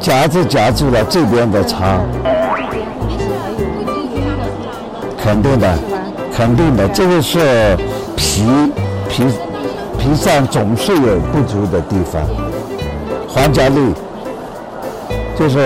[0.00, 2.00] 夹子夹住了这边的茶，
[5.22, 5.78] 肯定的，
[6.34, 7.76] 肯定的，这个是
[8.16, 8.44] 皮
[9.08, 9.24] 皮
[9.98, 12.22] 皮上总是有不足的地方，
[13.28, 13.92] 黄加绿，
[15.38, 15.58] 就是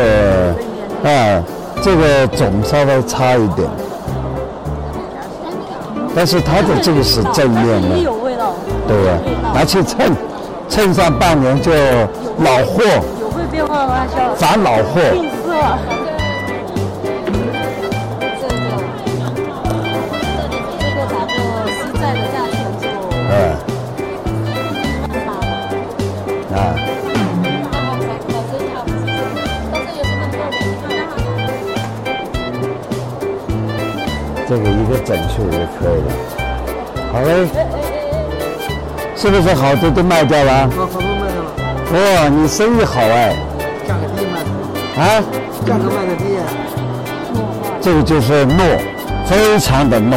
[1.05, 1.41] 啊，
[1.80, 3.69] 这个总稍微差一点，
[6.16, 8.11] 但是它的这个是正面的，
[8.89, 9.19] 对呀，
[9.55, 10.11] 拿去称，
[10.69, 11.71] 称上半年就
[12.39, 12.83] 老货。
[13.20, 14.07] 有会变化吗？
[14.15, 15.53] 小咱老货，定色。
[20.79, 21.34] 这个打过
[21.69, 22.84] 实在的价钱就
[23.29, 23.30] 嗯
[26.53, 26.56] 啊，
[28.29, 29.01] 保证它不是，
[29.73, 30.53] 但是也是很多人。
[34.48, 36.09] 这个一个整数就可以了。
[37.12, 37.29] 好嘞，
[39.14, 40.52] 是不是好多都卖掉了？
[40.52, 43.36] 啊好多卖掉了，哇，你生意好哎！
[43.86, 45.22] 价格低卖，啊，
[45.66, 46.24] 价格卖的低。
[47.80, 48.78] 这个就是糯，
[49.27, 50.16] 非常的糯。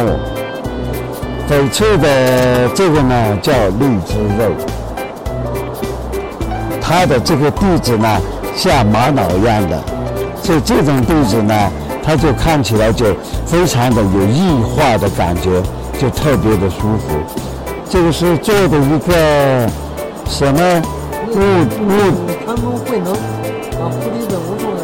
[1.48, 4.50] 翡翠的这个呢叫荔枝肉，
[6.80, 8.20] 它的这个地址呢
[8.56, 9.80] 像玛瑙一样的，
[10.42, 11.70] 所以这种地址呢，
[12.04, 15.62] 它就看起来就非常的有异化的感觉，
[15.98, 17.14] 就特别的舒服。
[17.88, 19.68] 这个是做的一个
[20.28, 20.82] 什么
[21.32, 21.36] 木
[21.86, 21.92] 木
[22.44, 24.78] 传统慧能啊，菩提本无数的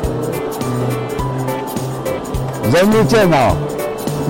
[2.72, 3.56] 人的电脑，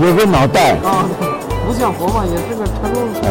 [0.01, 1.07] 有个脑袋，啊，
[1.67, 3.27] 不像佛嘛，也是个传统，嗯，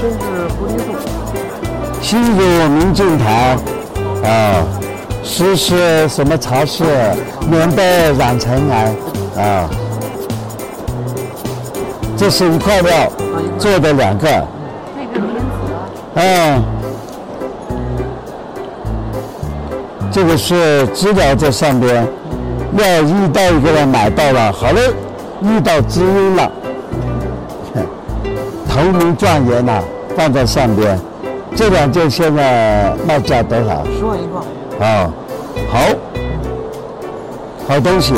[0.00, 0.18] 身是
[0.58, 0.84] 菩提树。
[2.02, 3.56] 心如明镜台，
[4.24, 4.28] 啊，
[5.22, 6.84] 时是什么茶室，
[7.48, 8.94] 免得染尘埃，
[9.40, 9.70] 啊，
[12.24, 13.12] 这是一块料
[13.58, 14.26] 做的两个，
[14.96, 15.84] 那个莲子啊，
[16.14, 16.64] 嗯，
[20.10, 22.08] 这个是资料在上边，
[22.78, 24.80] 要遇到一个人买到了，好嘞，
[25.42, 26.50] 遇到知音了，
[28.70, 29.82] 头名状元呐、
[30.16, 30.98] 放在上边，
[31.54, 33.84] 这两件现在卖价多少？
[33.98, 34.26] 十万一
[34.78, 35.12] 块，啊，
[35.70, 35.78] 好，
[37.68, 38.14] 好东西。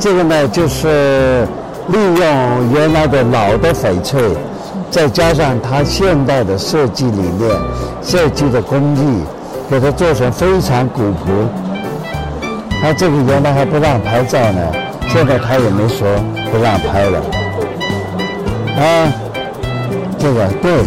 [0.00, 1.46] 这个呢，就是
[1.88, 4.20] 利用原来的老的翡翠，
[4.90, 7.50] 再加上它现代的设计理念、
[8.02, 9.22] 设计的工艺，
[9.70, 11.48] 给它做成非常古朴。
[12.80, 14.60] 它这个原来还不让拍照呢，
[15.08, 16.06] 现在他也没说
[16.50, 17.18] 不让拍了。
[18.76, 19.12] 啊，
[20.18, 20.84] 这个对，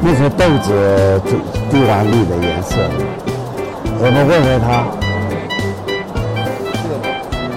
[0.00, 1.20] 那颗豆子
[1.70, 2.76] 帝王绿的颜色，
[3.98, 4.84] 我们问问他。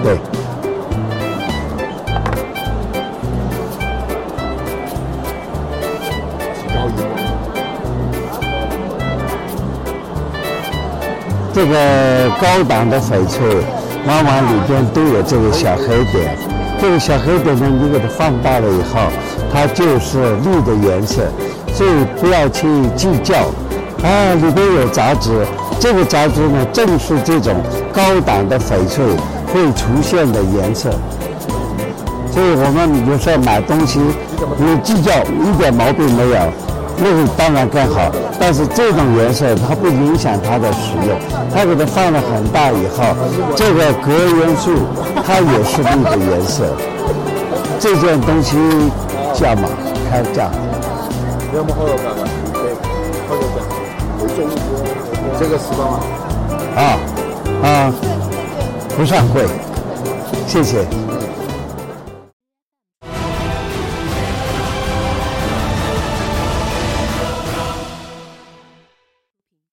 [0.02, 0.18] 对。
[11.54, 13.46] 这个高档的翡翠，
[14.08, 16.36] 往往里边都有这个小黑点。
[16.82, 19.00] 这个小黑点呢，你给它放大了以后，
[19.52, 21.22] 它就是绿的颜色，
[21.72, 22.66] 所以不要去
[22.96, 23.36] 计较。
[24.02, 25.30] 啊，里边有杂质，
[25.78, 27.54] 这个杂质呢，正是这种
[27.92, 29.04] 高档的翡翠
[29.52, 30.90] 会出现的颜色。
[32.32, 34.00] 所以我们有时候买东西，
[34.58, 36.52] 你计较一点毛病没有，
[36.96, 38.10] 那个当然更好。
[38.38, 41.18] 但是这种颜色它不影响它的使用，
[41.54, 43.14] 它给它放了很大以后，
[43.56, 44.70] 这个铬元素
[45.24, 46.64] 它也是绿的颜色。
[47.80, 48.56] 这件东西
[49.34, 49.68] 价码
[50.10, 50.50] 开价，
[51.54, 52.24] 要么好多干嘛？
[52.54, 52.74] 对，
[53.28, 53.58] 好多干。
[55.38, 56.00] 这个十八万。
[56.76, 56.98] 啊
[57.62, 57.92] 啊，
[58.96, 59.44] 不算贵，
[60.46, 60.86] 谢谢。